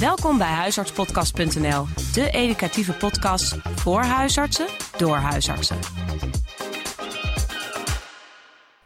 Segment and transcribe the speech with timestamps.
[0.00, 4.66] Welkom bij huisartspodcast.nl, de educatieve podcast voor huisartsen
[4.96, 5.78] door huisartsen.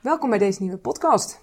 [0.00, 1.40] Welkom bij deze nieuwe podcast.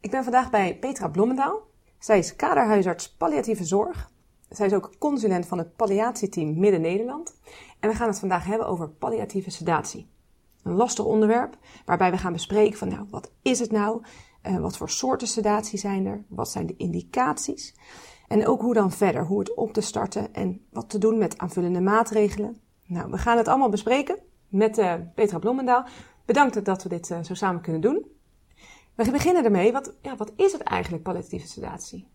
[0.00, 1.60] Ik ben vandaag bij Petra Blommendaal.
[1.98, 4.10] Zij is kaderhuisarts palliatieve zorg.
[4.48, 7.34] Zij is ook consulent van het palliatieteam Midden-Nederland.
[7.80, 10.08] En we gaan het vandaag hebben over palliatieve sedatie.
[10.62, 14.02] Een lastig onderwerp waarbij we gaan bespreken van nou, wat is het nou?
[14.42, 16.24] Uh, wat voor soorten sedatie zijn er?
[16.28, 17.74] Wat zijn de indicaties?
[18.28, 21.38] En ook hoe dan verder, hoe het op te starten en wat te doen met
[21.38, 22.60] aanvullende maatregelen.
[22.86, 24.18] Nou, we gaan het allemaal bespreken
[24.48, 25.86] met uh, Petra Blommendaal.
[26.24, 28.06] Bedankt dat we dit uh, zo samen kunnen doen.
[28.94, 29.72] We beginnen ermee.
[29.72, 32.08] Wat, ja, wat is het eigenlijk, palliatieve sedatie?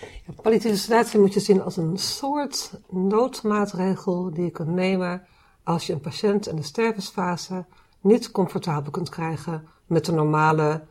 [0.00, 5.26] Ja, palliatieve sedatie moet je zien als een soort noodmaatregel die je kunt nemen
[5.62, 7.64] als je een patiënt in de stervensfase
[8.00, 10.84] niet comfortabel kunt krijgen met de normale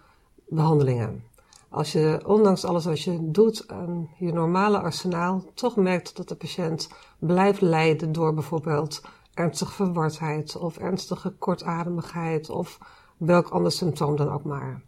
[0.48, 1.24] behandelingen.
[1.72, 6.36] Als je, ondanks alles wat je doet aan je normale arsenaal, toch merkt dat de
[6.36, 6.90] patiënt
[7.20, 9.02] blijft lijden door bijvoorbeeld
[9.34, 12.78] ernstige verwardheid of ernstige kortademigheid of
[13.18, 14.82] welk ander symptoom dan ook maar.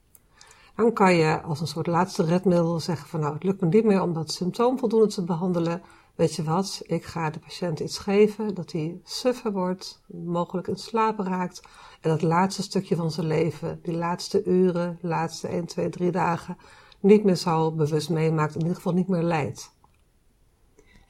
[0.76, 3.86] Dan kan je als een soort laatste redmiddel zeggen van nou, het lukt me niet
[3.86, 5.82] meer om dat symptoom voldoende te behandelen.
[6.16, 10.76] Weet je wat, ik ga de patiënt iets geven dat hij suffer wordt, mogelijk in
[10.76, 11.62] slaap raakt.
[12.02, 16.58] En dat laatste stukje van zijn leven, die laatste uren, laatste 1, 2, 3 dagen,
[17.00, 19.76] niet meer zal bewust meemaakt, in ieder geval niet meer lijdt.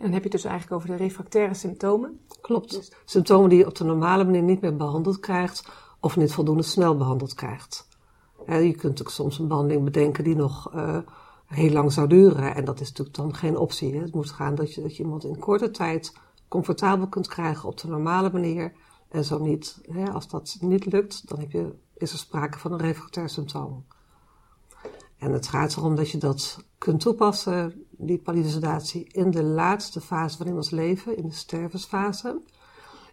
[0.03, 2.19] En dan heb je het dus eigenlijk over de refractaire symptomen.
[2.41, 2.71] Klopt.
[2.71, 2.91] Dus...
[3.05, 5.67] Symptomen die je op de normale manier niet meer behandeld krijgt,
[5.99, 7.87] of niet voldoende snel behandeld krijgt.
[8.45, 10.97] je kunt ook soms een behandeling bedenken die nog uh,
[11.45, 12.55] heel lang zou duren.
[12.55, 13.93] En dat is natuurlijk dan geen optie.
[13.93, 14.01] Hè.
[14.01, 16.13] Het moet gaan dat je, dat je iemand in korte tijd
[16.47, 18.73] comfortabel kunt krijgen op de normale manier.
[19.09, 22.71] En zo niet, hè, als dat niet lukt, dan heb je, is er sprake van
[22.71, 23.85] een refractair symptoom.
[25.17, 30.37] En het gaat erom dat je dat kunt toepassen, die palidosedatie, in de laatste fase
[30.37, 32.41] van iemands leven, in de stervensfase.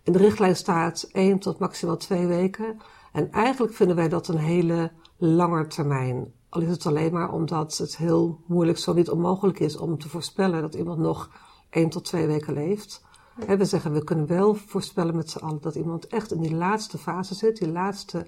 [0.02, 2.80] In de richtlijn staat 1 tot maximaal 2 weken.
[3.12, 6.32] En eigenlijk vinden wij dat een hele lange termijn.
[6.50, 10.08] Al is het alleen maar omdat het heel moeilijk, zo niet onmogelijk is om te
[10.08, 11.30] voorspellen dat iemand nog
[11.70, 13.04] 1 tot 2 weken leeft.
[13.46, 16.98] we zeggen, we kunnen wel voorspellen met z'n allen dat iemand echt in die laatste
[16.98, 18.26] fase zit, die laatste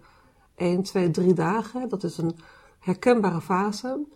[0.55, 1.89] 1, 2, 3 dagen.
[1.89, 2.37] Dat is een
[2.79, 4.07] herkenbare fase.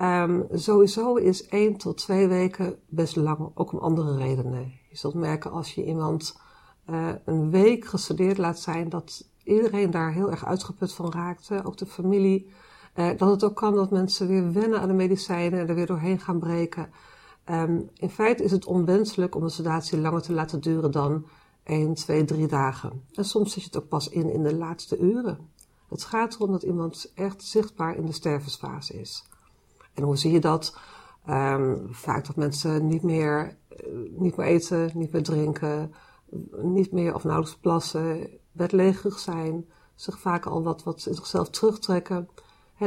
[0.00, 4.72] Um, sowieso is 1 tot 2 weken best lang, ook om andere redenen.
[4.90, 6.40] Je zult merken als je iemand
[6.90, 11.76] uh, een week gestudeerd laat zijn, dat iedereen daar heel erg uitgeput van raakte, ook
[11.76, 12.50] de familie.
[12.94, 15.86] Uh, dat het ook kan dat mensen weer wennen aan de medicijnen en er weer
[15.86, 16.90] doorheen gaan breken.
[17.50, 21.26] Um, in feite is het onwenselijk om een sedatie langer te laten duren dan
[21.62, 23.02] 1, 2, 3 dagen.
[23.12, 25.38] En soms zet je het ook pas in in de laatste uren.
[25.88, 29.24] Het gaat erom dat iemand echt zichtbaar in de stervensfase is.
[29.94, 30.76] En hoe zie je dat?
[31.28, 35.94] Um, vaak dat mensen niet meer, uh, niet meer eten, niet meer drinken,
[36.62, 39.64] niet meer of nauwelijks plassen, bedlegerig zijn,
[39.94, 42.28] zich vaak al wat, wat in zichzelf terugtrekken.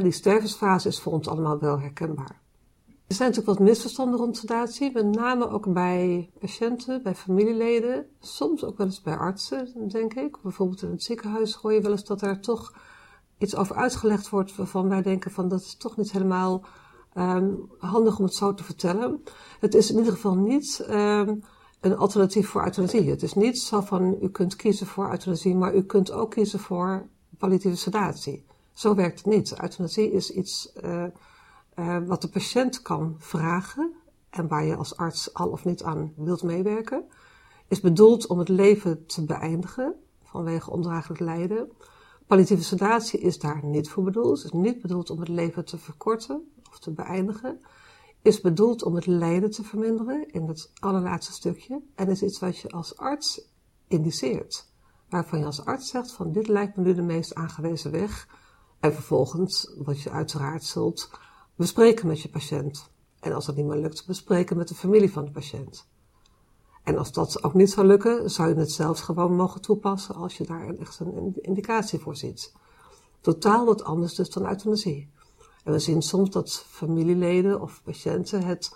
[0.02, 2.42] Die stervensfase is voor ons allemaal wel herkenbaar.
[3.08, 8.64] Er zijn natuurlijk wat misverstanden rond sedatie, met name ook bij patiënten, bij familieleden, soms
[8.64, 10.42] ook wel eens bij artsen, denk ik.
[10.42, 12.74] Bijvoorbeeld in het ziekenhuis hoor je wel eens dat er toch
[13.38, 16.66] iets over uitgelegd wordt waarvan wij denken van dat is toch niet helemaal
[17.18, 19.24] um, handig om het zo te vertellen.
[19.60, 21.44] Het is in ieder geval niet um,
[21.80, 23.10] een alternatief voor euthanasie.
[23.10, 26.60] Het is niet zo van u kunt kiezen voor euthanasie, maar u kunt ook kiezen
[26.60, 28.46] voor palliatieve sedatie.
[28.74, 29.62] Zo werkt het niet.
[29.62, 31.06] Euthanasie is iets uh,
[31.76, 33.94] uh, wat de patiënt kan vragen
[34.30, 37.06] en waar je als arts al of niet aan wilt meewerken.
[37.68, 41.72] Is bedoeld om het leven te beëindigen vanwege ondraaglijk lijden.
[42.28, 44.44] Palliatieve sedatie is daar niet voor bedoeld.
[44.44, 47.62] Het is niet bedoeld om het leven te verkorten of te beëindigen.
[48.22, 51.82] Is bedoeld om het lijden te verminderen in het allerlaatste stukje.
[51.96, 53.50] En is iets wat je als arts
[53.88, 54.72] indiceert.
[55.10, 58.28] Waarvan je als arts zegt van dit lijkt me nu de meest aangewezen weg.
[58.84, 61.10] En vervolgens, wat je uiteraard zult
[61.56, 62.90] bespreken met je patiënt.
[63.20, 65.88] En als dat niet meer lukt, bespreken met de familie van de patiënt.
[66.84, 70.38] En als dat ook niet zou lukken, zou je het zelfs gewoon mogen toepassen als
[70.38, 72.54] je daar echt een indicatie voor ziet.
[73.22, 75.10] Totaal wat anders dus dan euthanasie.
[75.64, 78.76] En we zien soms dat familieleden of patiënten het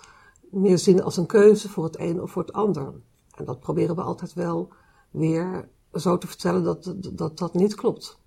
[0.50, 2.94] meer zien als een keuze voor het een of voor het ander.
[3.34, 4.72] En dat proberen we altijd wel
[5.10, 8.18] weer zo te vertellen dat dat, dat niet klopt.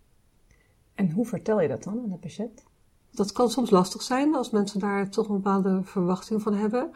[1.02, 2.64] En hoe vertel je dat dan aan de patiënt?
[3.12, 6.92] Dat kan soms lastig zijn als mensen daar toch een bepaalde verwachting van hebben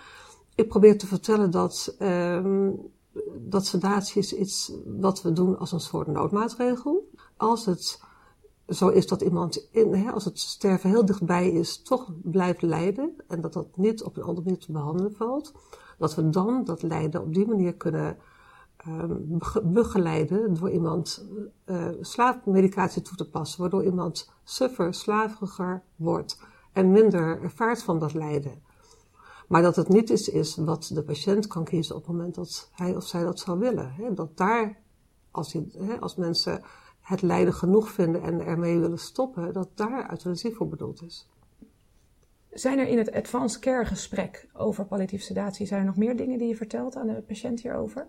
[0.56, 2.92] ik probeer te vertellen dat, um,
[3.36, 7.10] dat sedatie is iets wat we doen als een soort noodmaatregel.
[7.38, 8.02] Als het
[8.68, 13.16] zo is dat iemand, in, hè, als het sterven heel dichtbij is, toch blijft lijden
[13.28, 15.54] en dat dat niet op een andere manier te behandelen valt,
[15.98, 18.18] dat we dan dat lijden op die manier kunnen
[19.64, 21.28] begeleiden door iemand
[21.66, 26.40] uh, slaapmedicatie toe te passen, waardoor iemand suffer, slaveriger wordt
[26.74, 28.64] en minder ervaart van dat lijden.
[29.48, 32.70] Maar dat het niet iets is wat de patiënt kan kiezen op het moment dat
[32.72, 33.94] hij of zij dat zou willen.
[33.94, 34.14] Hè?
[34.14, 34.82] Dat daar,
[35.32, 36.62] als, hij, hè, als mensen
[37.02, 41.30] het lijden genoeg vinden en ermee willen stoppen, dat daar euthanasie voor bedoeld is.
[42.50, 46.38] Zijn er in het advanced care gesprek over palliatieve sedatie, zijn er nog meer dingen
[46.38, 48.08] die je vertelt aan de patiënt hierover?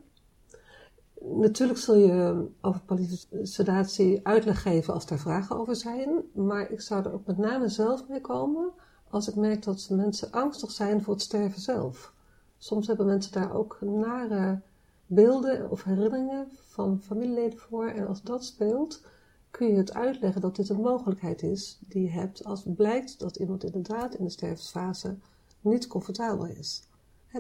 [1.21, 6.81] Natuurlijk zul je over palliatieve sedatie uitleg geven als er vragen over zijn, maar ik
[6.81, 8.73] zou er ook met name zelf mee komen
[9.11, 12.13] als ik merk dat mensen angstig zijn voor het sterven zelf.
[12.59, 14.61] Soms hebben mensen daar ook nare
[15.07, 17.87] beelden of herinneringen van familieleden voor.
[17.87, 19.03] En als dat speelt,
[19.51, 23.37] kun je het uitleggen dat dit een mogelijkheid is die je hebt als blijkt dat
[23.37, 25.17] iemand inderdaad in de stervensfase
[25.61, 26.83] niet comfortabel is.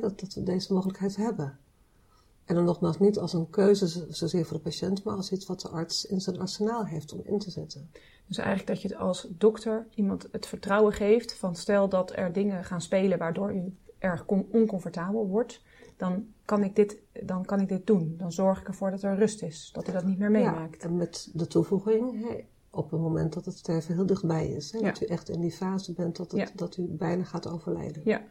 [0.00, 1.58] dat, dat we deze mogelijkheid hebben.
[2.46, 5.60] En dan nogmaals niet als een keuze zozeer voor de patiënt, maar als iets wat
[5.60, 7.90] de arts in zijn arsenaal heeft om in te zetten.
[8.26, 12.32] Dus eigenlijk dat je het als dokter iemand het vertrouwen geeft van stel dat er
[12.32, 15.62] dingen gaan spelen waardoor u erg oncomfortabel wordt,
[15.96, 18.14] dan kan ik dit, dan kan ik dit doen.
[18.18, 20.82] Dan zorg ik ervoor dat er rust is, dat u dat niet meer meemaakt.
[20.82, 22.26] Ja, en met de toevoeging,
[22.70, 25.52] op het moment dat het sterven heel dichtbij is, hè, dat u echt in die
[25.52, 28.02] fase bent dat, het, dat u bijna gaat overlijden.
[28.04, 28.22] Ja.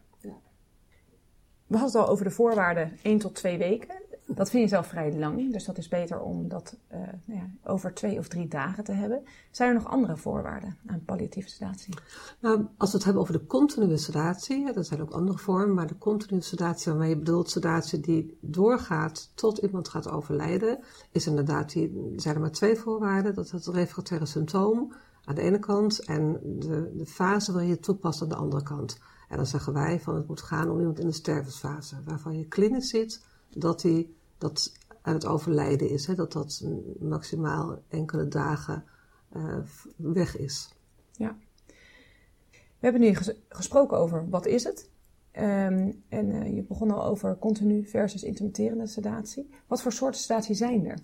[1.68, 3.96] We hadden het al over de voorwaarden 1 tot 2 weken.
[4.28, 7.50] Dat vind je zelf vrij lang, dus dat is beter om dat uh, nou ja,
[7.72, 9.24] over twee of drie dagen te hebben.
[9.52, 11.94] Zijn er nog andere voorwaarden aan palliatieve sedatie?
[12.40, 15.88] Nou, als we het hebben over de continue sedatie, er zijn ook andere vormen, maar
[15.88, 20.80] de continue sedatie waarmee je bedoelt sedatie die doorgaat tot iemand gaat overlijden,
[21.12, 23.36] is inderdaad, die, zijn er maar twee voorwaarden.
[23.36, 24.94] Dat is het refractaire symptoom
[25.26, 28.64] aan de ene kant en de, de fase waar je het toepast aan de andere
[28.64, 29.00] kant.
[29.30, 32.48] En dan zeggen wij van het moet gaan om iemand in de stervensfase, waarvan je
[32.48, 33.24] klinisch ziet
[33.56, 36.08] dat hij dat aan het overlijden is.
[36.08, 36.66] Hè, dat dat
[37.00, 38.84] maximaal enkele dagen
[39.36, 39.58] uh,
[39.96, 40.70] weg is.
[41.12, 41.38] Ja.
[42.52, 43.16] We hebben nu
[43.50, 44.90] gesproken over wat is het.
[45.38, 49.50] Um, en uh, je begon al over continu versus intermitterende sedatie.
[49.68, 51.00] Wat voor soorten sedatie zijn er?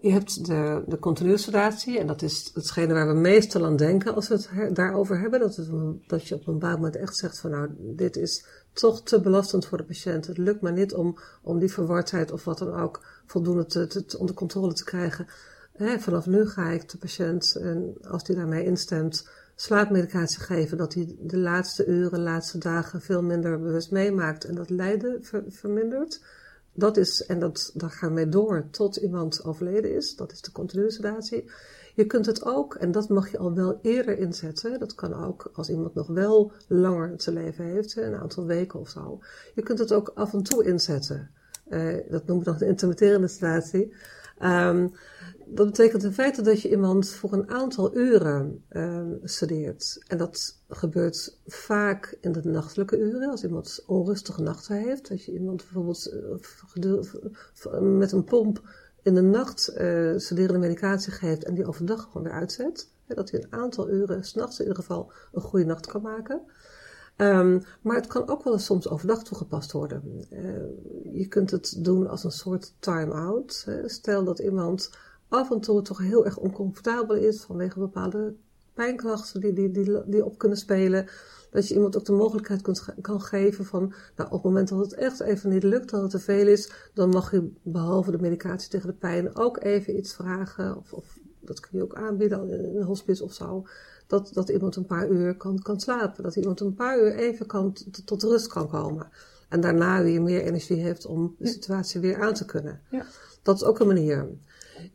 [0.00, 4.14] Je hebt de, de continue sedatie, en dat is hetgene waar we meestal aan denken
[4.14, 5.40] als we het daarover hebben.
[5.40, 5.68] Dat, is
[6.06, 9.66] dat je op een bepaald moment echt zegt van nou, dit is toch te belastend
[9.66, 10.26] voor de patiënt.
[10.26, 14.34] Het lukt maar niet om, om die verwardheid of wat dan ook voldoende te, onder
[14.34, 15.26] controle te krijgen.
[15.98, 20.76] vanaf nu ga ik de patiënt, en als die daarmee instemt, slaapmedicatie geven.
[20.76, 26.20] Dat hij de laatste uren, laatste dagen veel minder bewust meemaakt en dat lijden vermindert.
[26.74, 30.16] Dat is, en dat, daar gaan we mee door tot iemand overleden is.
[30.16, 31.50] Dat is de continue sedatie.
[31.94, 34.78] Je kunt het ook, en dat mag je al wel eerder inzetten.
[34.78, 38.88] Dat kan ook als iemand nog wel langer te leven heeft, een aantal weken of
[38.88, 39.20] zo.
[39.54, 41.30] Je kunt het ook af en toe inzetten.
[41.68, 43.94] Uh, dat noemen we dan de intermitterende sedatie.
[44.42, 44.92] Um,
[45.46, 50.02] dat betekent in feite dat je iemand voor een aantal uren um, sedeert.
[50.06, 55.10] En dat gebeurt vaak in de nachtelijke uren, als iemand onrustige nachten heeft.
[55.10, 56.12] Als je iemand bijvoorbeeld
[57.72, 58.62] uh, met een pomp
[59.02, 62.90] in de nacht uh, sederende medicatie geeft en die overdag gewoon weer uitzet.
[63.06, 66.40] Hè, dat hij een aantal uren, s'nachts in ieder geval, een goede nacht kan maken.
[67.16, 70.26] Um, maar het kan ook wel eens soms overdag toegepast worden.
[70.30, 73.66] Uh, je kunt het doen als een soort time-out.
[73.86, 74.90] Stel dat iemand
[75.28, 78.34] af en toe toch heel erg oncomfortabel is vanwege bepaalde
[78.74, 81.06] pijnklachten die, die, die, die op kunnen spelen.
[81.50, 84.78] Dat je iemand ook de mogelijkheid kunt, kan geven van, nou, op het moment dat
[84.78, 88.18] het echt even niet lukt, dat het te veel is, dan mag je behalve de
[88.20, 90.76] medicatie tegen de pijn ook even iets vragen.
[90.76, 93.66] Of, of dat kun je ook aanbieden in een hospice of zo.
[94.06, 96.22] Dat, dat iemand een paar uur kan, kan slapen.
[96.22, 99.08] Dat iemand een paar uur even kan, tot rust kan komen.
[99.48, 102.80] En daarna weer meer energie heeft om de situatie weer aan te kunnen.
[102.90, 103.06] Ja.
[103.42, 104.28] Dat is ook een manier.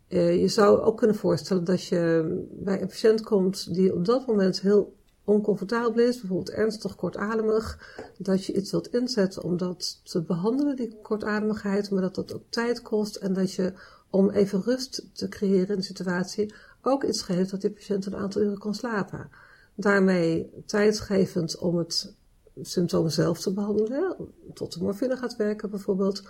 [0.10, 4.28] Uh, je zou ook kunnen voorstellen dat je bij een patiënt komt die op dat
[4.28, 7.80] moment heel oncomfortabel is, bijvoorbeeld ernstig kortademig,
[8.18, 12.44] dat je iets wilt inzetten om dat te behandelen, die kortademigheid, maar dat dat ook
[12.50, 13.74] tijd kost en dat je
[14.10, 18.16] om even rust te creëren in de situatie ook iets geeft dat die patiënt een
[18.16, 19.30] aantal uren kan slapen.
[19.76, 22.16] Daarmee tijdgevend om het
[22.62, 24.16] symptoom zelf te behandelen,
[24.54, 26.24] tot de morfine gaat werken bijvoorbeeld,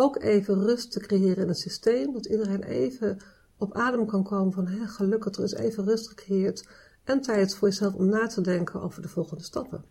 [0.00, 3.18] ook even rust te creëren in het systeem, dat iedereen even
[3.56, 6.68] op adem kan komen van, hé, gelukkig, er is even rust gecreëerd
[7.04, 9.84] en tijd voor jezelf om na te denken over de volgende stappen.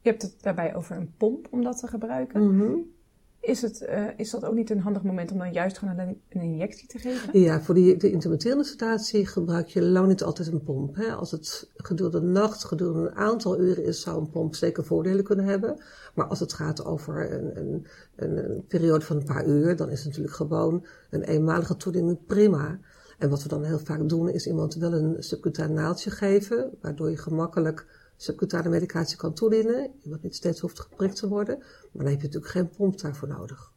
[0.00, 2.54] Je hebt het daarbij over een pomp om dat te gebruiken.
[2.54, 2.96] Mm
[3.40, 6.20] Is, het, uh, is dat ook niet een handig moment om dan juist gewoon een,
[6.28, 7.40] een injectie te geven?
[7.40, 10.96] Ja, voor die, de intermitterende sedatie gebruik je lang niet altijd een pomp.
[10.96, 11.12] Hè?
[11.12, 15.24] Als het gedurende de nacht, gedurende een aantal uren is, zou een pomp zeker voordelen
[15.24, 15.82] kunnen hebben.
[16.14, 19.98] Maar als het gaat over een, een, een, periode van een paar uur, dan is
[19.98, 22.78] het natuurlijk gewoon een eenmalige toediening prima.
[23.18, 27.10] En wat we dan heel vaak doen, is iemand wel een subcutaan naaldje geven, waardoor
[27.10, 27.86] je gemakkelijk
[28.18, 29.90] subcutane medicatie kan toedienen.
[30.02, 31.58] Iemand niet steeds hoeft geprikt te worden.
[31.58, 33.72] Maar dan heb je natuurlijk geen pomp daarvoor nodig.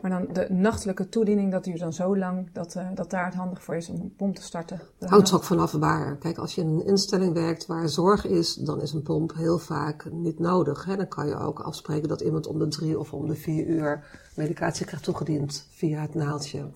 [0.00, 3.34] Maar dan de nachtelijke toediening, dat duurt dan zo lang dat, uh, dat daar het
[3.34, 4.80] handig voor is om een pomp te starten?
[4.98, 6.16] Houdt ook vanaf waar.
[6.16, 9.58] Kijk, als je in een instelling werkt waar zorg is, dan is een pomp heel
[9.58, 10.84] vaak niet nodig.
[10.84, 10.96] Hè?
[10.96, 14.04] Dan kan je ook afspreken dat iemand om de drie of om de vier uur
[14.36, 16.70] medicatie krijgt toegediend via het naaldje.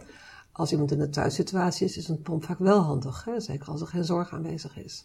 [0.52, 3.24] Als iemand in een thuissituatie is, is een pomp vaak wel handig.
[3.24, 3.40] Hè?
[3.40, 5.04] Zeker als er geen zorg aanwezig is.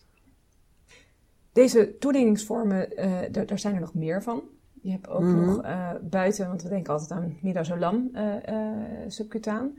[1.53, 4.43] Deze toedieningsvormen, uh, er zijn er nog meer van.
[4.81, 5.45] Je hebt ook mm -hmm.
[5.45, 8.35] nog uh, buiten, want we denken altijd aan midazolam uh,
[9.07, 9.77] subcutaan.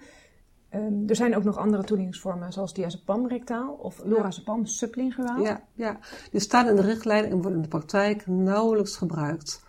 [0.75, 5.43] Um, er zijn ook nog andere toedieningsvormen, zoals diazepam rectaal of lorazepam sublinguaal.
[5.43, 5.99] Ja, ja,
[6.31, 9.63] die staan in de richtlijn en worden in de praktijk nauwelijks gebruikt.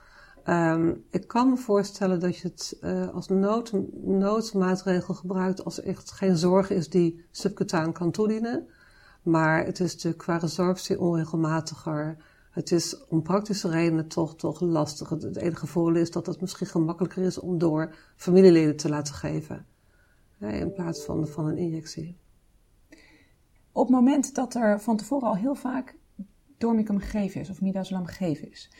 [0.46, 3.72] Um, ik kan me voorstellen dat je het uh, als nood,
[4.04, 8.68] noodmaatregel gebruikt als er echt geen zorg is die subcutaan kan toedienen.
[9.26, 12.18] Maar het is natuurlijk qua resorptie onregelmatiger.
[12.52, 15.10] Het is om praktische redenen toch, toch lastig.
[15.10, 19.66] Het enige voordeel is dat het misschien gemakkelijker is om door familieleden te laten geven.
[20.40, 22.18] in plaats van, van een injectie.
[23.72, 25.96] Op het moment dat er van tevoren al heel vaak
[26.58, 28.72] dormicum gegeven is of midazolam gegeven is,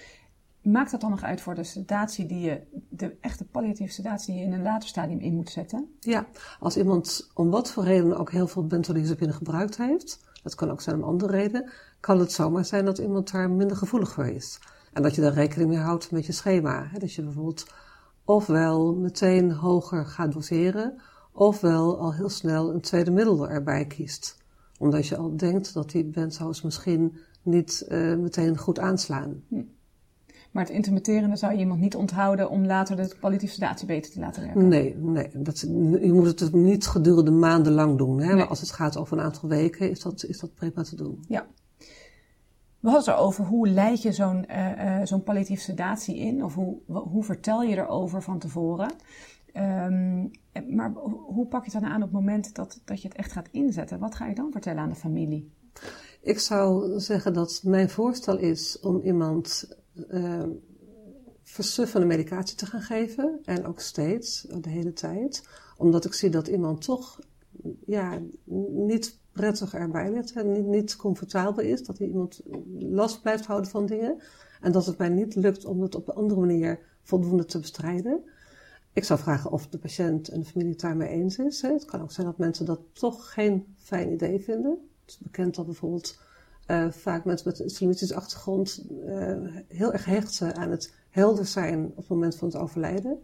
[0.62, 4.44] maakt dat dan nog uit voor de sedatie die je, de echte palliatieve sedatie die
[4.44, 5.96] je in een later stadium in moet zetten?
[6.00, 6.28] Ja,
[6.60, 10.82] als iemand om wat voor reden ook heel veel benzodiazepine gebruikt heeft, dat kan ook
[10.82, 14.60] zijn om andere reden, kan het zomaar zijn dat iemand daar minder gevoelig voor is.
[14.94, 16.90] En dat je daar rekening mee houdt met je schema.
[17.00, 17.66] Dat je bijvoorbeeld
[18.26, 24.38] ofwel meteen hoger gaat doseren, ofwel al heel snel een tweede middel erbij kiest.
[24.78, 29.44] Omdat je al denkt dat die benzo's misschien niet uh, meteen goed aanslaan.
[29.48, 29.62] Hm.
[30.56, 34.20] Maar het intermitterende zou je iemand niet onthouden om later de palliatieve sedatie beter te
[34.20, 34.68] laten werken?
[34.68, 38.20] Nee, nee dat, je moet het niet gedurende maandenlang doen.
[38.20, 38.26] Hè?
[38.26, 38.36] Nee.
[38.36, 41.24] Maar als het gaat over een aantal weken, is dat, is dat prima te doen.
[41.28, 41.46] Ja.
[42.80, 46.44] We hadden het erover hoe leid je zo'n uh, uh, zo'n palliatieve sedatie in?
[46.44, 48.92] Of hoe, hoe vertel je erover van tevoren?
[49.54, 50.32] Um,
[50.76, 50.94] maar
[51.28, 53.50] hoe pak je het dan aan op het moment dat, dat je het echt gaat
[53.52, 54.00] inzetten?
[54.00, 55.52] Wat ga je dan vertellen aan de familie?
[56.22, 59.78] Ik zou zeggen dat mijn voorstel is om iemand
[60.12, 60.44] uh,
[61.44, 63.40] versuffende medicatie te gaan geven.
[63.44, 65.48] En ook steeds, de hele tijd.
[65.78, 67.20] Omdat ik zie dat iemand toch
[67.86, 68.22] ja,
[68.70, 71.84] niet prettig erbij ligt en niet, niet comfortabel is.
[71.84, 72.42] Dat iemand
[72.80, 74.22] last blijft houden van dingen.
[74.62, 78.24] En dat het mij niet lukt om het op een andere manier voldoende te bestrijden.
[78.94, 81.62] Ik zou vragen of de patiënt en de familie het daarmee eens is.
[81.62, 84.72] Het kan ook zijn dat mensen dat toch geen fijn idee vinden.
[85.02, 86.20] Het is bekend dat bijvoorbeeld
[86.68, 91.86] uh, vaak mensen met een islamitische achtergrond uh, heel erg hecht aan het helder zijn
[91.86, 93.20] op het moment van het overlijden.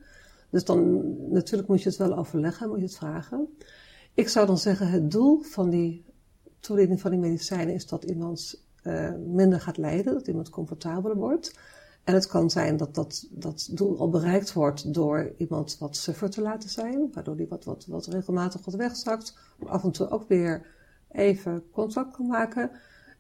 [0.50, 3.58] Dus dan natuurlijk moet je het wel overleggen, moet je het vragen.
[4.14, 6.06] Ik zou dan zeggen, het doel van die
[6.60, 11.54] toediening van die medicijnen is dat iemand uh, minder gaat lijden, dat iemand comfortabeler wordt.
[12.04, 16.30] En het kan zijn dat dat, dat doel al bereikt wordt door iemand wat suffer
[16.30, 20.10] te laten zijn, waardoor die wat, wat, wat regelmatig wat wegzakt, maar af en toe
[20.10, 20.66] ook weer
[21.12, 22.72] even contact kan maken.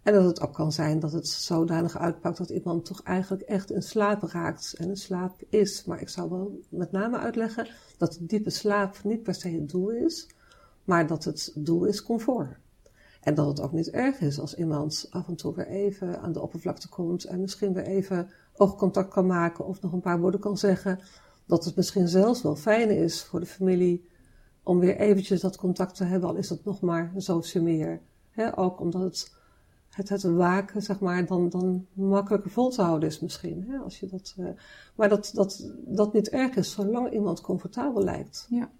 [0.03, 3.72] En dat het ook kan zijn dat het zodanig uitpakt dat iemand toch eigenlijk echt
[3.72, 5.86] in slaap raakt en in slaap is.
[5.86, 7.67] Maar ik zou wel met name uitleggen
[7.98, 10.29] dat diepe slaap niet per se het doel is,
[10.84, 12.58] maar dat het doel is comfort.
[13.22, 16.31] En dat het ook niet erg is als iemand af en toe weer even aan
[16.31, 20.39] de oppervlakte komt en misschien weer even oogcontact kan maken of nog een paar woorden
[20.39, 21.00] kan zeggen.
[21.46, 24.10] Dat het misschien zelfs wel fijn is voor de familie
[24.63, 28.01] om weer eventjes dat contact te hebben, al is dat nog maar zo meer.
[28.55, 29.39] ook omdat het
[29.91, 33.65] het, het waken, zeg maar, dan, dan makkelijker vol te houden is misschien.
[33.67, 33.77] Hè?
[33.77, 34.50] Als je dat, uh,
[34.95, 38.48] maar dat, dat dat niet erg is, zolang iemand comfortabel lijkt.
[38.50, 38.71] Ja.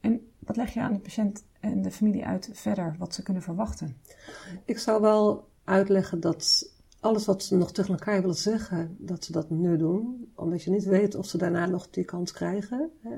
[0.00, 3.42] En wat leg je aan de patiënt en de familie uit verder, wat ze kunnen
[3.42, 3.96] verwachten?
[4.64, 9.32] Ik zou wel uitleggen dat alles wat ze nog tegen elkaar willen zeggen, dat ze
[9.32, 10.32] dat nu doen.
[10.34, 12.90] Omdat je niet weet of ze daarna nog die kans krijgen.
[13.00, 13.10] Hè?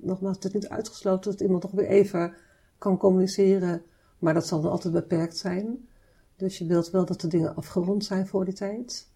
[0.00, 2.34] Nogmaals, het is niet uitgesloten dat iemand nog weer even
[2.78, 3.82] kan communiceren,
[4.18, 5.88] maar dat zal dan altijd beperkt zijn.
[6.42, 9.08] Dus je wilt wel dat de dingen afgerond zijn voor die tijd.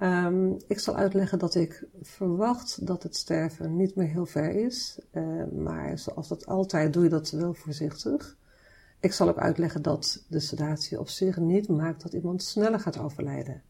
[0.00, 4.98] Um, ik zal uitleggen dat ik verwacht dat het sterven niet meer heel ver is.
[5.12, 8.36] Uh, maar zoals dat altijd doe je dat wel voorzichtig.
[9.00, 12.98] Ik zal ook uitleggen dat de sedatie op zich niet maakt dat iemand sneller gaat
[12.98, 13.62] overlijden.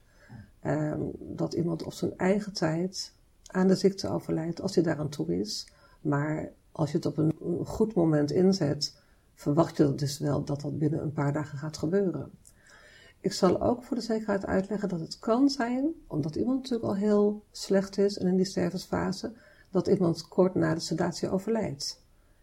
[0.65, 3.13] Um, dat iemand op zijn eigen tijd
[3.47, 5.69] aan de ziekte overlijdt als hij daaraan toe is.
[6.01, 8.97] Maar als je het op een goed moment inzet,
[9.35, 12.31] verwacht je dus wel dat dat binnen een paar dagen gaat gebeuren.
[13.27, 16.97] Ik zal ook voor de zekerheid uitleggen dat het kan zijn, omdat iemand natuurlijk al
[16.97, 19.33] heel slecht is en in die stervensfase,
[19.71, 22.03] dat iemand kort na de sedatie overlijdt.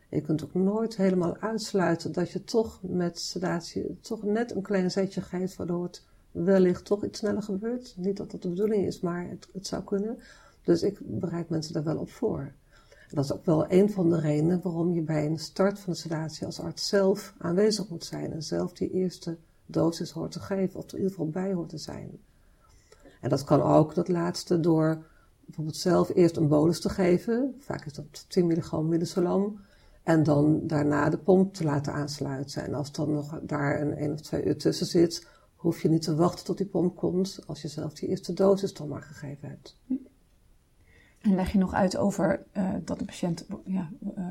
[0.09, 4.91] Je kunt ook nooit helemaal uitsluiten dat je toch met sedatie toch net een klein
[4.91, 7.93] zetje geeft, waardoor het wellicht toch iets sneller gebeurt.
[7.97, 10.19] Niet dat dat de bedoeling is, maar het, het zou kunnen.
[10.63, 12.51] Dus ik bereid mensen daar wel op voor.
[13.09, 15.99] Dat is ook wel een van de redenen waarom je bij een start van de
[15.99, 20.79] sedatie als arts zelf aanwezig moet zijn en zelf die eerste dosis hoort te geven,
[20.79, 22.19] of er in ieder geval bij hoort te zijn.
[23.21, 25.05] En dat kan ook, dat laatste, door
[25.45, 29.59] bijvoorbeeld zelf eerst een bolus te geven, vaak is dat 10 milligram midazolam,
[30.03, 32.63] en dan daarna de pomp te laten aansluiten.
[32.63, 36.01] En als dan nog daar een 1 of 2 uur tussen zit, hoef je niet
[36.01, 39.49] te wachten tot die pomp komt, als je zelf die eerste dosis dan maar gegeven
[39.49, 39.77] hebt.
[41.23, 44.25] En leg je nog uit over uh, dat de patiënt ja, uh,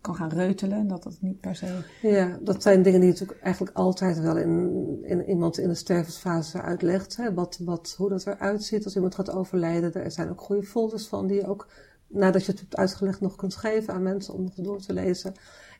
[0.00, 1.84] kan gaan reutelen, dat dat niet per se...
[2.02, 5.74] Ja, dat zijn dingen die je natuurlijk eigenlijk altijd wel in, in iemand in de
[5.74, 7.16] stervensfase uitlegt.
[7.16, 7.34] Hè?
[7.34, 9.94] Wat, wat, hoe dat eruit ziet als iemand gaat overlijden.
[9.94, 11.68] Er zijn ook goede folders van die je ook,
[12.06, 15.32] nadat je het hebt uitgelegd, nog kunt geven aan mensen om nog door te lezen.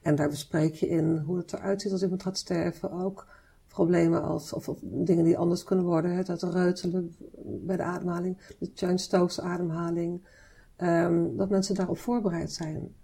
[0.03, 2.93] En daar bespreek je in hoe het eruit ziet als iemand gaat sterven.
[2.93, 3.27] Ook
[3.69, 6.15] problemen als, of, of dingen die anders kunnen worden.
[6.15, 6.23] Hè?
[6.23, 10.37] Dat reutelen bij de ademhaling, de Churn-Stokes ademhaling...
[10.83, 12.95] Um, dat mensen daarop voorbereid zijn.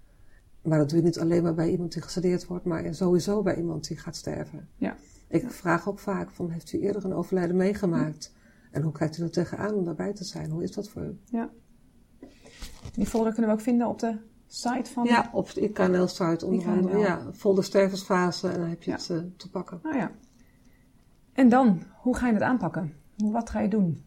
[0.63, 3.57] Maar dat doe je niet alleen maar bij iemand die gesedeerd wordt, maar sowieso bij
[3.57, 4.69] iemand die gaat sterven.
[4.77, 4.97] Ja.
[5.29, 8.33] Ik vraag ook vaak van, heeft u eerder een overlijden meegemaakt?
[8.71, 10.51] En hoe kijkt u er tegenaan om daarbij te zijn?
[10.51, 11.19] Hoe is dat voor u?
[11.25, 11.51] Ja.
[12.93, 14.17] Die folder kunnen we ook vinden op de
[14.47, 15.05] site van...
[15.05, 16.99] Ja, op de IKNL-site onder andere.
[16.99, 19.81] Ja, folder stervensfase en dan heb je het uh, te pakken.
[19.83, 20.11] Nou ja.
[21.33, 22.95] En dan, hoe ga je het aanpakken?
[23.17, 24.05] Wat ga je doen?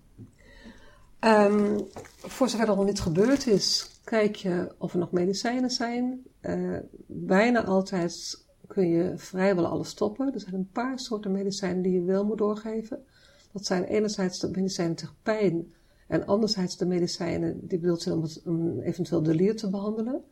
[1.22, 6.24] Um, voor zover dat nog niet gebeurd is, kijk je of er nog medicijnen zijn.
[6.42, 10.34] Uh, bijna altijd kun je vrijwel alles stoppen.
[10.34, 13.06] Er zijn een paar soorten medicijnen die je wel moet doorgeven.
[13.52, 15.74] Dat zijn enerzijds de medicijnen tegen pijn
[16.08, 18.42] en anderzijds de medicijnen die bedoeld zijn om, het,
[18.82, 20.24] eventueel delier te behandelen.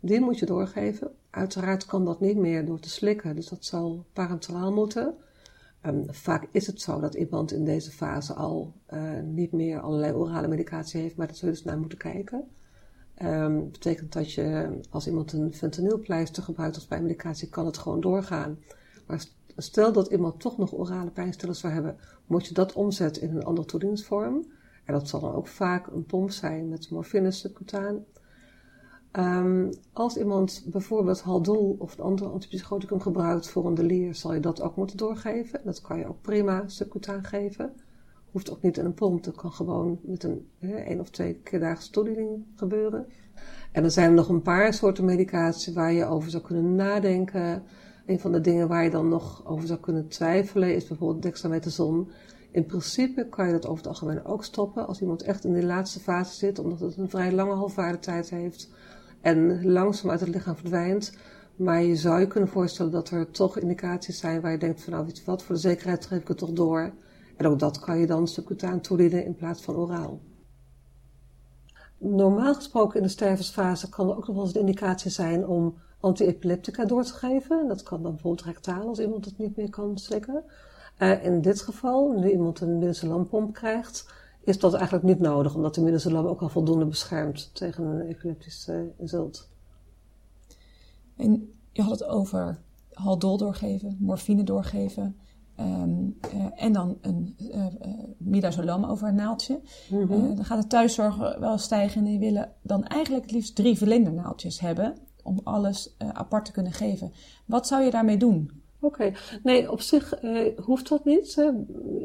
[0.00, 1.10] Die moet je doorgeven.
[1.30, 5.14] Uiteraard kan dat niet meer door te slikken, dus dat zal parentraal moeten.
[5.86, 10.12] Um, vaak is het zo dat iemand in deze fase al uh, niet meer allerlei
[10.12, 12.44] orale medicatie heeft, maar dat zul je dus naar moeten kijken.
[13.22, 18.58] Um, betekent dat je, als iemand een fentanylpleister gebruikt als pijnmedicatie, kan het gewoon doorgaan.
[19.06, 19.24] Maar
[19.56, 23.44] stel dat iemand toch nog orale pijnstillers zou hebben, moet je dat omzetten in een
[23.44, 24.46] andere toedieningsvorm.
[24.84, 28.04] En dat zal dan ook vaak een pomp zijn met morfine subcutaan.
[29.18, 34.40] Um, als iemand bijvoorbeeld Haldol of een andere antipsychoticum gebruikt voor een delier, zal je
[34.40, 35.60] dat ook moeten doorgeven.
[35.64, 37.72] Dat kan je ook prima subcutaan geven.
[38.30, 41.58] Hoeft ook niet in een pomp, dat kan gewoon met een één of twee keer
[41.58, 43.06] dagelijkse toediening gebeuren.
[43.72, 47.62] En er zijn nog een paar soorten medicatie waar je over zou kunnen nadenken.
[48.06, 52.10] Een van de dingen waar je dan nog over zou kunnen twijfelen is bijvoorbeeld dexamethason.
[52.50, 55.64] In principe kan je dat over het algemeen ook stoppen als iemand echt in de
[55.64, 58.70] laatste fase zit, omdat het een vrij lange halfwaardetijd heeft
[59.24, 61.16] en langzaam uit het lichaam verdwijnt.
[61.56, 64.92] Maar je zou je kunnen voorstellen dat er toch indicaties zijn waar je denkt van
[64.92, 66.92] nou weet wat, voor de zekerheid geef ik het toch door.
[67.36, 70.20] En ook dat kan je dan subcutaan toedienen in plaats van oraal.
[71.98, 75.74] Normaal gesproken in de stervensfase kan er ook nog wel eens een indicatie zijn om
[76.00, 77.68] antiepileptica door te geven.
[77.68, 80.44] Dat kan dan bijvoorbeeld rectaal als iemand het niet meer kan slikken.
[80.98, 84.06] Uh, in dit geval, nu iemand een midazoolampomp krijgt,
[84.44, 88.68] is dat eigenlijk niet nodig, omdat de midazolam ook al voldoende beschermt tegen een epileptisch
[88.68, 89.48] uh, insult.
[91.16, 92.58] En je had het over
[92.92, 95.16] haldol doorgeven, morfine doorgeven
[95.60, 97.66] um, uh, en dan een uh,
[98.18, 99.60] midazolam over een naaldje.
[99.88, 100.36] Mm -hmm.
[100.36, 104.60] dan gaat de thuiszorg wel stijgen en die willen dan eigenlijk het liefst drie velindernaaltjes
[104.60, 107.12] hebben om alles apart te kunnen geven.
[107.46, 108.63] Wat zou je daarmee doen?
[108.84, 111.52] Oké, nee, op zich uh, hoeft dat niet.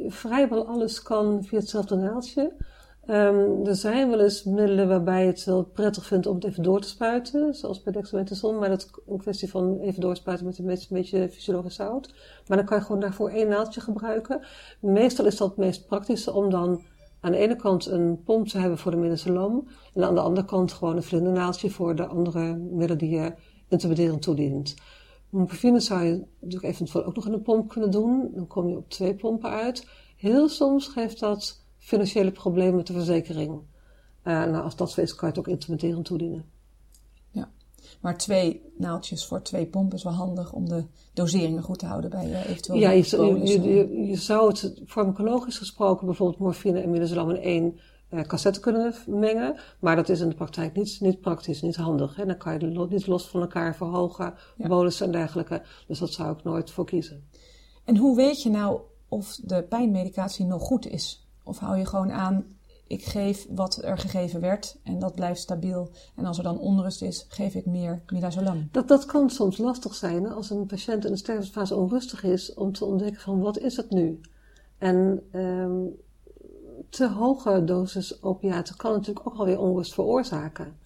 [0.08, 2.54] Vrijwel alles kan via hetzelfde naaldje.
[3.10, 6.64] Um, er zijn wel eens middelen waarbij je het wel prettig vindt om het even
[6.64, 10.58] door te spuiten, zoals bij dexamethason, maar dat is een kwestie van even doorspuiten met
[10.58, 12.14] een beetje, fysiologisch zout.
[12.48, 14.46] Maar dan kan je gewoon daarvoor één naaldje gebruiken.
[14.82, 16.82] Meestal is dat het meest praktische om dan
[17.20, 20.46] aan de ene kant een pomp te hebben voor de middensalam en aan de andere
[20.46, 23.34] kant gewoon een vlindernaaldje voor de andere middelen die je
[23.68, 24.76] intermediërend toedient.
[25.30, 28.32] Morfine zou je natuurlijk eventueel ook nog in een pomp kunnen doen.
[28.34, 29.88] Dan kom je op twee pompen uit.
[30.16, 33.52] Heel soms geeft dat financiële problemen met de verzekering.
[34.24, 36.46] Uh, nou, als dat zo is, kan je het ook intermitterend toedienen.
[37.32, 37.50] Ja,
[38.02, 42.10] maar twee naaldjes voor twee pompen is wel handig om de doseringen goed te houden
[42.10, 42.80] bij uh, eventueel.
[42.80, 47.80] Ja, je, je, je, je, zou het farmacologisch gesproken bijvoorbeeld morfine en midazolam in één
[48.10, 49.60] uh, cassetten kunnen mengen.
[49.80, 52.16] Maar dat is in de praktijk niet, niet praktisch, niet handig.
[52.16, 52.26] Hè?
[52.26, 54.68] Dan kan je niet los van elkaar verhogen, ja.
[54.68, 55.62] bolussen en dergelijke.
[55.88, 57.28] Dus dat zou ik nooit voor kiezen.
[57.84, 61.28] En hoe weet je nou of de pijnmedicatie nog goed is?
[61.44, 62.46] Of hou je gewoon aan,
[62.88, 65.92] ik geef wat er gegeven werd en dat blijft stabiel.
[66.16, 68.68] En als er dan onrust is, geef ik meer midazolam.
[68.72, 72.72] Dat, dat kan soms lastig zijn als een patiënt in de stervensfase onrustig is om
[72.72, 74.20] te ontdekken van wat is het nu?
[74.78, 75.96] En um,
[76.90, 80.78] te hoge dosis opiaten kan natuurlijk ook alweer onrust veroorzaken.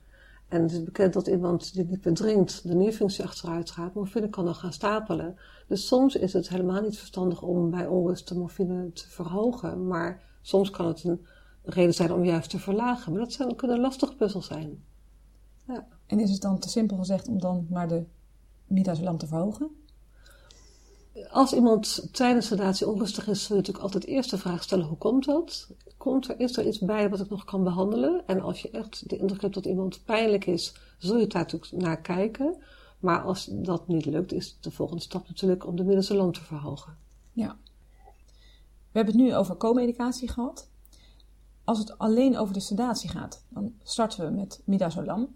[0.47, 3.93] En het is bekend dat iemand die niet meer drinkt, de nierfunctie achteruit gaat.
[3.93, 5.37] Morfine kan dan gaan stapelen.
[5.67, 9.87] Dus soms is het helemaal niet verstandig om bij onrust de morfine te verhogen.
[9.87, 11.25] Maar soms kan het een
[11.63, 13.11] reden zijn om juist te verlagen.
[13.11, 14.83] Maar dat zijn, kunnen lastige puzzels zijn.
[15.67, 15.87] Ja.
[16.05, 18.05] En is het dan te simpel gezegd om dan maar de
[18.67, 19.69] midazolam te verhogen?
[21.29, 24.97] Als iemand tijdens sedatie onrustig is, zul je natuurlijk altijd eerst de vraag stellen: hoe
[24.97, 25.69] komt dat?
[26.03, 28.23] Komt er, is er iets bij wat ik nog kan behandelen?
[28.27, 31.71] En als je echt de indruk hebt dat iemand pijnlijk is, zul je daar natuurlijk
[31.71, 32.55] naar kijken.
[32.99, 36.97] Maar als dat niet lukt, is de volgende stap natuurlijk om de middelste te verhogen.
[37.31, 37.57] Ja.
[38.91, 40.69] We hebben het nu over co-medicatie gehad.
[41.63, 45.27] Als het alleen over de sedatie gaat, dan starten we met midazolam.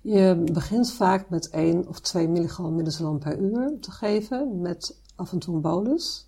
[0.00, 5.32] Je begint vaak met 1 of 2 milligram midazolam per uur te geven, met af
[5.32, 6.26] en toe een bolus.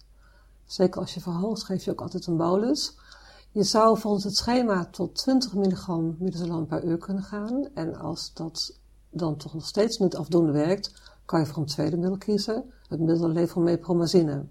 [0.66, 2.98] Zeker als je verhoogt, geef je ook altijd een bolus.
[3.52, 7.68] Je zou volgens het schema tot 20 milligram midazolam per uur kunnen gaan.
[7.74, 8.78] En als dat
[9.10, 10.92] dan toch nog steeds niet afdoende werkt,
[11.24, 14.46] kan je voor een tweede middel kiezen, het middel levomepromazine.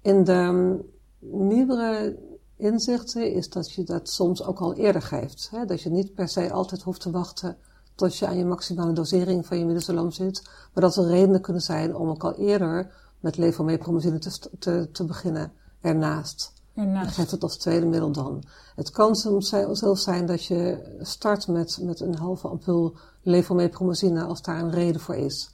[0.00, 0.78] In de
[1.18, 2.18] nieuwere
[2.56, 5.48] inzichten is dat je dat soms ook al eerder geeft.
[5.50, 5.64] Hè?
[5.64, 7.56] Dat je niet per se altijd hoeft te wachten
[7.94, 10.42] tot je aan je maximale dosering van je midazolam zit.
[10.44, 14.18] Maar dat er redenen kunnen zijn om ook al eerder met levomepromazine
[14.58, 16.55] te, te beginnen ernaast.
[16.76, 17.14] Ernaast.
[17.14, 18.42] geeft het als tweede middel dan.
[18.74, 24.42] Het kan soms zelfs zijn dat je start met, met een halve ampul levomepromazine als
[24.42, 25.50] daar een reden voor is.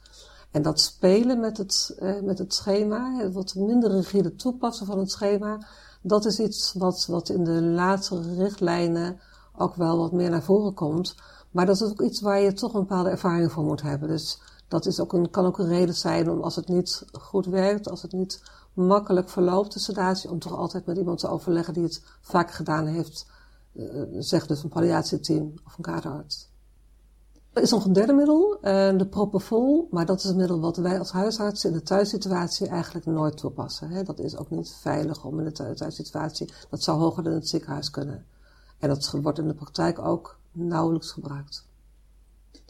[0.50, 4.98] En dat spelen met het, eh, met het schema, het wat minder rigide toepassen van
[4.98, 5.66] het schema,
[6.02, 9.20] dat is iets wat, wat in de latere richtlijnen
[9.56, 11.14] ook wel wat meer naar voren komt.
[11.50, 14.08] Maar dat is ook iets waar je toch een bepaalde ervaring voor moet hebben.
[14.08, 17.46] Dus dat is ook een, kan ook een reden zijn om als het niet goed
[17.46, 18.42] werkt, als het niet
[18.74, 22.86] makkelijk verloopt, de sedatie, om toch altijd met iemand te overleggen die het vaak gedaan
[22.86, 23.26] heeft.
[23.72, 26.50] Uh, zeg dus een palliatieteam of een kaderarts.
[27.52, 30.76] Er is nog een derde middel, uh, de propofol, maar dat is een middel wat
[30.76, 33.90] wij als huisartsen in de thuissituatie eigenlijk nooit toepassen.
[33.90, 34.02] Hè.
[34.02, 37.90] Dat is ook niet veilig om in de thuissituatie, dat zou hoger dan het ziekenhuis
[37.90, 38.26] kunnen.
[38.78, 41.66] En dat wordt in de praktijk ook nauwelijks gebruikt.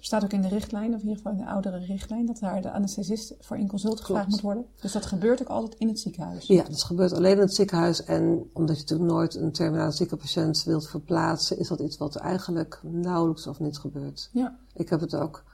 [0.05, 2.63] Staat ook in de richtlijn, of in ieder geval in de oudere richtlijn, dat daar
[2.63, 4.67] de anesthesist voor in consult gevraagd moet worden.
[4.81, 6.47] Dus dat gebeurt ook altijd in het ziekenhuis?
[6.47, 8.05] Ja, dat gebeurt alleen in het ziekenhuis.
[8.05, 12.17] En omdat je natuurlijk nooit een terminale zieke patiënt wilt verplaatsen, is dat iets wat
[12.17, 14.31] eigenlijk nauwelijks of niet gebeurt.
[14.33, 14.59] Ja.
[14.75, 15.45] Ik heb het ook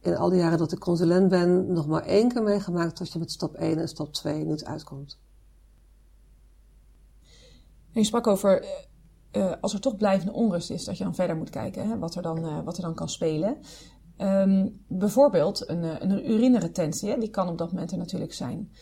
[0.00, 3.18] in al die jaren dat ik consulent ben nog maar één keer meegemaakt dat je
[3.18, 5.18] met stap 1 en stap 2 niet uitkomt.
[7.92, 8.64] En je sprak over
[9.32, 12.14] uh, als er toch blijvende onrust is, dat je dan verder moet kijken hè, wat,
[12.14, 13.56] er dan, uh, wat er dan kan spelen.
[14.18, 18.72] Um, bijvoorbeeld een, eh, een urineretentie, die kan op dat moment er natuurlijk zijn.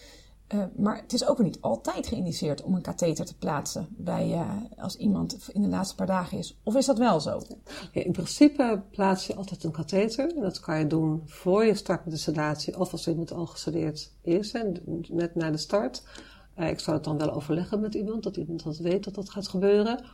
[0.77, 5.49] Maar het is ook niet altijd geïndiceerd om een katheter te plaatsen bij, als iemand
[5.53, 6.59] in de laatste paar dagen is.
[6.63, 7.41] Of is dat wel zo?
[7.93, 10.35] Ja, in principe plaats je altijd een katheter.
[10.41, 14.13] Dat kan je doen voor je start met de sedatie of als iemand al gesedeerd
[14.23, 14.53] is,
[15.09, 16.03] net na de start.
[16.57, 19.49] Ik zou het dan wel overleggen met iemand, dat iemand dat weet dat dat gaat
[19.49, 20.05] gebeuren.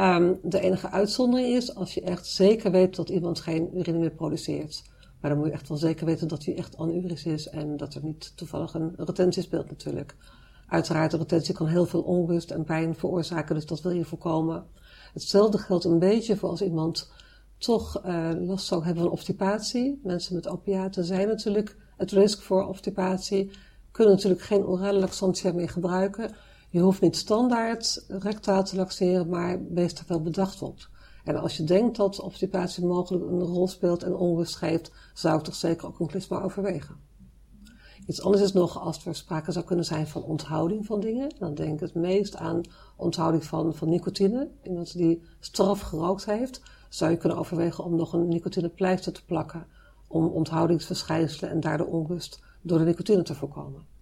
[0.00, 4.10] Um, de enige uitzondering is als je echt zeker weet dat iemand geen urine meer
[4.10, 4.82] produceert.
[5.20, 7.94] Maar dan moet je echt wel zeker weten dat hij echt anuris is en dat
[7.94, 10.16] er niet toevallig een retentie speelt natuurlijk.
[10.66, 14.66] Uiteraard, een retentie kan heel veel onrust en pijn veroorzaken, dus dat wil je voorkomen.
[15.12, 17.10] Hetzelfde geldt een beetje voor als iemand
[17.58, 20.00] toch uh, last zou hebben van obstipatie.
[20.02, 23.50] Mensen met opiaten zijn natuurlijk het risk voor obstipatie,
[23.90, 26.30] kunnen natuurlijk geen orale laxantia meer gebruiken.
[26.74, 30.88] Je hoeft niet standaard rectaal te laxeren, maar wees er wel bedacht op.
[31.24, 35.44] En als je denkt dat obstipatie mogelijk een rol speelt en onrust geeft, zou ik
[35.44, 36.96] toch zeker ook een klisma overwegen.
[38.06, 41.34] Iets anders is nog als er sprake zou kunnen zijn van onthouding van dingen.
[41.38, 42.60] Dan denk ik het meest aan
[42.96, 44.50] onthouding van, van nicotine.
[44.62, 49.66] Iemand die straf gerookt heeft, zou je kunnen overwegen om nog een nicotinepleister te plakken.
[50.06, 53.93] Om onthoudingsverschijnselen en daardoor onrust door de nicotine te voorkomen.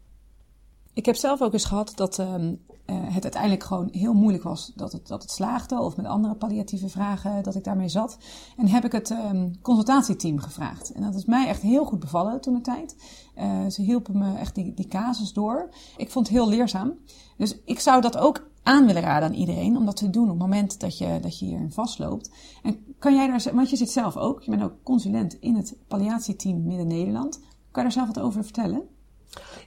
[0.94, 4.72] Ik heb zelf ook eens gehad dat ehm, eh, het uiteindelijk gewoon heel moeilijk was
[4.74, 5.80] dat het, dat het slaagde.
[5.80, 8.18] Of met andere palliatieve vragen dat ik daarmee zat.
[8.56, 10.92] En heb ik het um, consultatieteam gevraagd.
[10.92, 12.96] En dat is mij echt heel goed bevallen toen de tijd.
[13.38, 15.68] Uh, ze hielpen me echt die, die casus door.
[15.96, 16.92] Ik vond het heel leerzaam.
[17.36, 20.28] Dus ik zou dat ook aan willen raden aan iedereen om dat te doen op
[20.30, 22.30] het moment dat je, dat je hierin vastloopt.
[22.62, 25.76] En kan jij daar, want je zit zelf ook, je bent ook consulent in het
[25.88, 27.40] palliatieteam Midden-Nederland.
[27.70, 28.82] Kan je daar zelf wat over vertellen?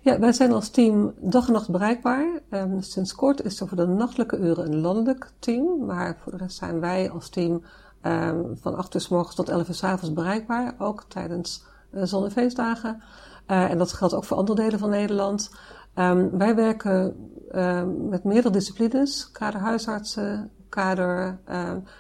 [0.06, 2.40] Ja, wij zijn als team dag en nacht bereikbaar.
[2.50, 5.86] Um, sinds kort is er voor de nachtelijke uren een landelijk team.
[5.86, 7.64] Maar voor de rest zijn wij als team
[8.02, 10.76] um, van 8 uur s morgens tot 11 uur s avonds bereikbaar.
[10.78, 13.02] Ook tijdens uh, zon- en feestdagen.
[13.48, 15.52] Uh, en dat geldt ook voor andere delen van Nederland.
[15.96, 17.16] Um, wij werken
[18.10, 19.32] met meerdere disciplines.
[19.32, 21.40] Kaderhuisartsen, kader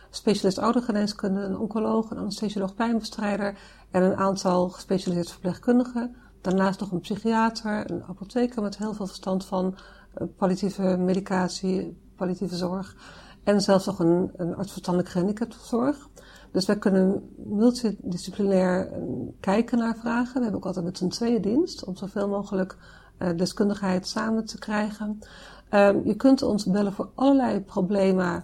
[0.09, 3.57] specialist oudergeneeskunde, een oncoloog, een anesthesioloog pijnbestrijder
[3.91, 6.15] en een aantal gespecialiseerde verpleegkundigen.
[6.45, 9.75] Daarnaast nog een psychiater, een apotheker met heel veel verstand van
[10.17, 12.95] uh, palliatieve medicatie, palliatieve zorg.
[13.43, 16.09] En zelfs nog een, een arts gehandicaptenzorg.
[16.51, 19.03] Dus wij kunnen multidisciplinair uh,
[19.39, 20.33] kijken naar vragen.
[20.33, 22.77] We hebben ook altijd met z'n tweeën dienst om zoveel mogelijk
[23.19, 25.19] uh, deskundigheid samen te krijgen.
[25.71, 28.43] Um, je kunt ons bellen voor allerlei problemen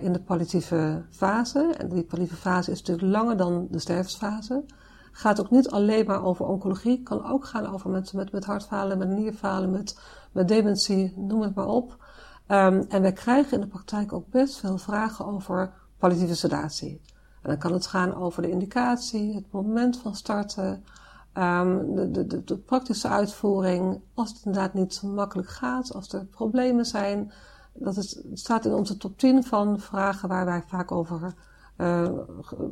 [0.00, 1.74] in de palliatieve fase.
[1.78, 4.64] En die palliatieve fase is natuurlijk langer dan de sterfsfase.
[5.12, 8.98] Gaat ook niet alleen maar over oncologie, kan ook gaan over met, met, met hartfalen,
[8.98, 9.98] met nierfalen, met,
[10.32, 11.96] met dementie, noem het maar op.
[12.48, 17.00] Um, en wij krijgen in de praktijk ook best veel vragen over palliatieve sedatie.
[17.42, 20.84] En dan kan het gaan over de indicatie, het moment van starten,
[21.34, 26.84] um, de, de, de, praktische uitvoering, als het inderdaad niet makkelijk gaat, als er problemen
[26.84, 27.32] zijn.
[27.72, 31.34] Dat is, staat in onze top 10 van vragen waar wij vaak over
[31.78, 32.08] uh,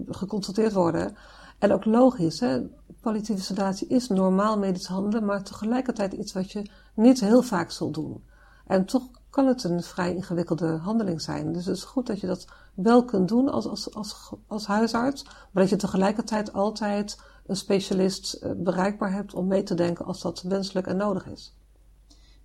[0.09, 1.16] geconsulteerd worden.
[1.61, 2.61] En ook logisch, hè?
[3.01, 7.94] palliatieve sedatie is normaal medisch handelen, maar tegelijkertijd iets wat je niet heel vaak zult
[7.94, 8.25] doen.
[8.66, 11.53] En toch kan het een vrij ingewikkelde handeling zijn.
[11.53, 15.25] Dus het is goed dat je dat wel kunt doen als, als, als, als huisarts,
[15.25, 20.20] maar dat je tegelijkertijd altijd een specialist eh, bereikbaar hebt om mee te denken als
[20.20, 21.55] dat wenselijk en nodig is.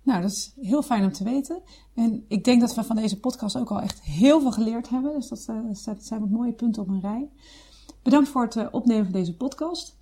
[0.02, 1.62] Nou, dat is heel fijn om te weten.
[1.94, 5.12] En ik denk dat we van deze podcast ook al echt heel veel geleerd hebben.
[5.12, 7.30] Dus dat, uh, zijn wat mooie punten op een rij.
[8.06, 9.96] Bedankt voor het eh, opnemen van deze podcast.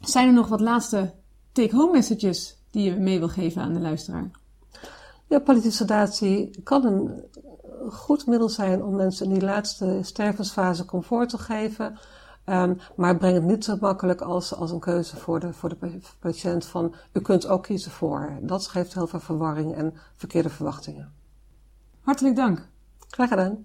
[0.00, 1.14] Zijn er nog wat laatste
[1.52, 4.30] take-home messages die je mee wil geven aan de luisteraar?
[5.26, 7.24] Ja, palliatieve sedatie kan een
[7.90, 11.98] goed middel zijn om mensen in die laatste stervensfase comfort te geven.
[12.46, 16.00] Um, maar breng het niet zo makkelijk als, als een keuze voor de, voor de
[16.18, 18.38] patiënt van u kunt ook kiezen voor.
[18.40, 21.12] Dat geeft heel veel verwarring en verkeerde verwachtingen.
[22.00, 22.68] Hartelijk dank.
[23.08, 23.64] Graag gedaan.